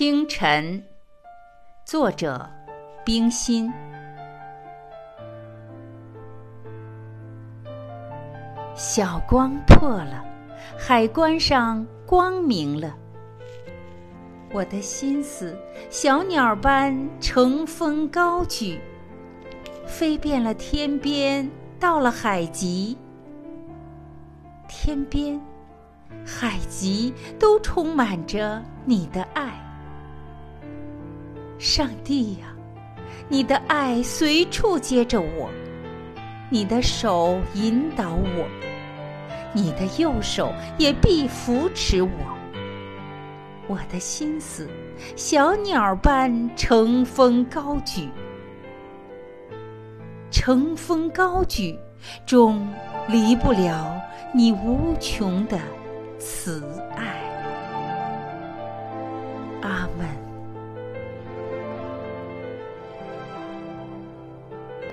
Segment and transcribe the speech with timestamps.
[0.00, 0.82] 清晨，
[1.84, 2.48] 作者
[3.04, 3.70] 冰心。
[8.74, 10.24] 小光破了，
[10.78, 12.96] 海关上光明了。
[14.54, 15.54] 我的心思，
[15.90, 18.80] 小鸟般乘风高举，
[19.86, 21.46] 飞遍了天边，
[21.78, 22.96] 到了海极。
[24.66, 25.38] 天边、
[26.24, 29.52] 海极都充满着你的爱，
[31.60, 32.46] 上帝呀，
[33.28, 35.50] 你的爱随处接着我，
[36.48, 38.48] 你的手引导我，
[39.52, 42.10] 你的右手也必扶持我。
[43.66, 44.66] 我的心思，
[45.16, 48.08] 小鸟般乘风高举，
[50.30, 51.78] 乘风高举，
[52.24, 52.66] 终
[53.06, 54.00] 离不了
[54.32, 55.58] 你无穷的
[56.18, 56.64] 慈
[56.96, 57.20] 爱。
[59.60, 60.19] 阿门。